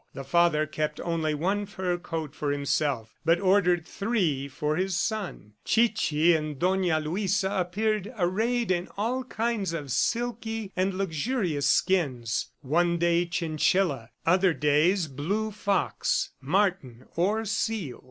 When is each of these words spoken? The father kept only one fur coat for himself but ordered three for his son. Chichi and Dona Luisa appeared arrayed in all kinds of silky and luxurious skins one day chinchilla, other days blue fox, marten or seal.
The 0.15 0.23
father 0.23 0.65
kept 0.65 0.99
only 1.01 1.35
one 1.35 1.67
fur 1.67 1.95
coat 1.99 2.33
for 2.33 2.51
himself 2.51 3.13
but 3.23 3.39
ordered 3.39 3.85
three 3.85 4.47
for 4.47 4.75
his 4.75 4.97
son. 4.97 5.53
Chichi 5.63 6.33
and 6.33 6.57
Dona 6.57 6.99
Luisa 6.99 7.51
appeared 7.51 8.11
arrayed 8.17 8.71
in 8.71 8.87
all 8.97 9.23
kinds 9.23 9.73
of 9.73 9.91
silky 9.91 10.71
and 10.75 10.95
luxurious 10.95 11.67
skins 11.67 12.47
one 12.61 12.97
day 12.97 13.27
chinchilla, 13.27 14.09
other 14.25 14.55
days 14.55 15.05
blue 15.07 15.51
fox, 15.51 16.31
marten 16.41 17.05
or 17.15 17.45
seal. 17.45 17.99